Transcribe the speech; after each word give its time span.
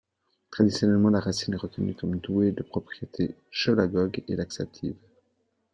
Traditionnellement, 0.49 1.11
la 1.11 1.19
racine 1.19 1.53
est 1.53 1.57
reconnue 1.57 1.93
comme 1.93 2.17
douée 2.19 2.51
de 2.51 2.63
propriétés 2.63 3.35
cholagogues 3.51 4.23
et 4.27 4.35
laxatives. 4.35 4.97